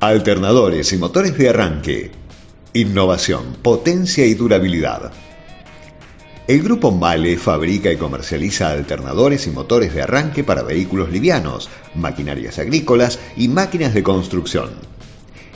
[0.00, 2.10] Alternadores y motores de arranque.
[2.74, 5.12] Innovación, potencia y durabilidad.
[6.46, 12.58] El grupo Male fabrica y comercializa alternadores y motores de arranque para vehículos livianos, maquinarias
[12.58, 14.70] agrícolas y máquinas de construcción.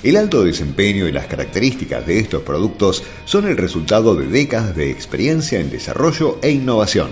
[0.03, 4.91] El alto desempeño y las características de estos productos son el resultado de décadas de
[4.91, 7.11] experiencia en desarrollo e innovación,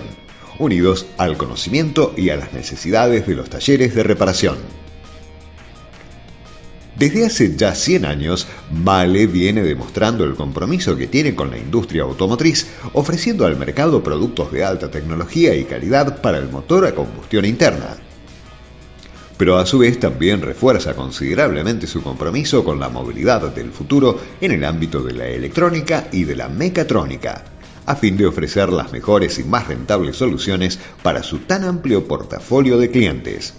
[0.57, 4.86] unidos al conocimiento y a las necesidades de los talleres de reparación.
[6.97, 12.01] Desde hace ya 100 años, Male viene demostrando el compromiso que tiene con la industria
[12.01, 17.45] automotriz, ofreciendo al mercado productos de alta tecnología y calidad para el motor a combustión
[17.45, 17.97] interna.
[19.37, 24.53] Pero a su vez también refuerza considerablemente su compromiso con la movilidad del futuro en
[24.53, 27.43] el ámbito de la electrónica y de la mecatrónica,
[27.85, 32.79] a fin de ofrecer las mejores y más rentables soluciones para su tan amplio portafolio
[32.79, 33.53] de clientes.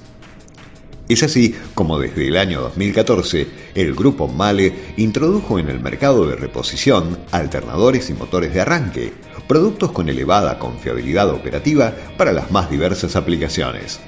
[1.09, 6.37] Es así como desde el año 2014 el grupo Male introdujo en el mercado de
[6.37, 9.15] reposición alternadores y motores de arranque,
[9.47, 14.00] productos con elevada confiabilidad operativa para las más diversas aplicaciones.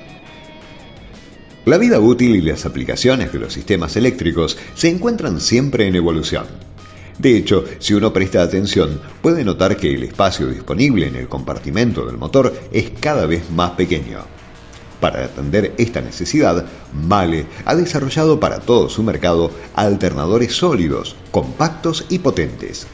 [1.64, 6.44] La vida útil y las aplicaciones de los sistemas eléctricos se encuentran siempre en evolución.
[7.18, 12.04] De hecho, si uno presta atención, puede notar que el espacio disponible en el compartimento
[12.04, 14.39] del motor es cada vez más pequeño.
[15.00, 22.18] Para atender esta necesidad, Male ha desarrollado para todo su mercado alternadores sólidos, compactos y
[22.18, 22.86] potentes.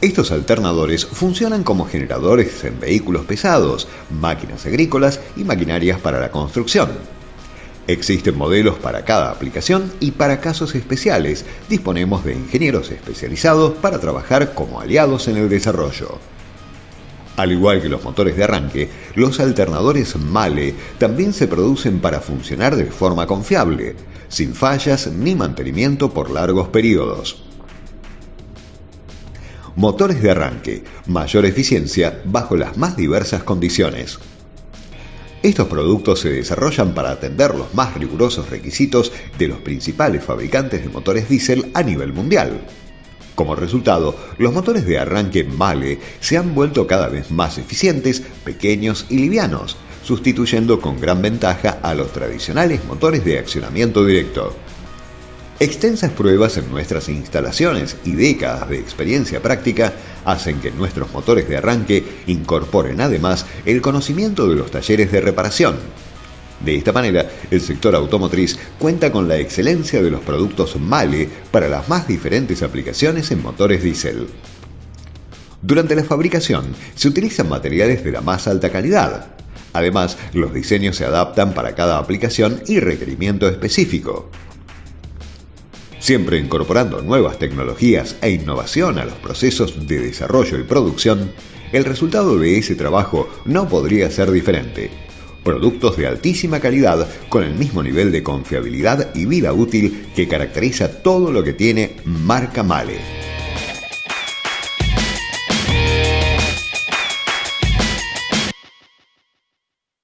[0.00, 6.88] Estos alternadores funcionan como generadores en vehículos pesados, máquinas agrícolas y maquinarias para la construcción.
[7.86, 14.54] Existen modelos para cada aplicación y para casos especiales disponemos de ingenieros especializados para trabajar
[14.54, 16.18] como aliados en el desarrollo.
[17.40, 22.76] Al igual que los motores de arranque, los alternadores Male también se producen para funcionar
[22.76, 23.96] de forma confiable,
[24.28, 27.42] sin fallas ni mantenimiento por largos periodos.
[29.74, 34.18] Motores de arranque, mayor eficiencia bajo las más diversas condiciones.
[35.42, 40.90] Estos productos se desarrollan para atender los más rigurosos requisitos de los principales fabricantes de
[40.90, 42.60] motores diésel a nivel mundial.
[43.40, 49.06] Como resultado, los motores de arranque Male se han vuelto cada vez más eficientes, pequeños
[49.08, 54.54] y livianos, sustituyendo con gran ventaja a los tradicionales motores de accionamiento directo.
[55.58, 59.94] Extensas pruebas en nuestras instalaciones y décadas de experiencia práctica
[60.26, 65.76] hacen que nuestros motores de arranque incorporen además el conocimiento de los talleres de reparación,
[66.64, 71.68] de esta manera, el sector automotriz cuenta con la excelencia de los productos Male para
[71.68, 74.28] las más diferentes aplicaciones en motores diésel.
[75.62, 79.34] Durante la fabricación se utilizan materiales de la más alta calidad.
[79.72, 84.30] Además, los diseños se adaptan para cada aplicación y requerimiento específico.
[85.98, 91.32] Siempre incorporando nuevas tecnologías e innovación a los procesos de desarrollo y producción,
[91.72, 95.09] el resultado de ese trabajo no podría ser diferente
[95.44, 101.02] Productos de altísima calidad con el mismo nivel de confiabilidad y vida útil que caracteriza
[101.02, 103.19] todo lo que tiene marca Male.